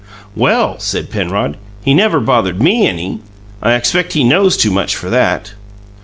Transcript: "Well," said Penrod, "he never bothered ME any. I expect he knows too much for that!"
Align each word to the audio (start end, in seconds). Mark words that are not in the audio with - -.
"Well," 0.35 0.79
said 0.79 1.11
Penrod, 1.11 1.57
"he 1.85 1.93
never 1.93 2.19
bothered 2.19 2.59
ME 2.59 2.87
any. 2.87 3.19
I 3.61 3.75
expect 3.75 4.13
he 4.13 4.23
knows 4.23 4.57
too 4.57 4.71
much 4.71 4.95
for 4.95 5.11
that!" 5.11 5.51